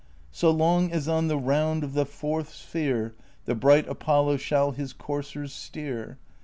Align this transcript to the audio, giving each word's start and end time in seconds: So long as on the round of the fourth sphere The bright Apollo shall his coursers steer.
So 0.31 0.49
long 0.49 0.91
as 0.91 1.07
on 1.07 1.27
the 1.27 1.37
round 1.37 1.83
of 1.83 1.93
the 1.93 2.07
fourth 2.07 2.51
sphere 2.51 3.13
The 3.45 3.53
bright 3.53 3.87
Apollo 3.87 4.37
shall 4.37 4.71
his 4.71 4.93
coursers 4.93 5.53
steer. 5.53 6.17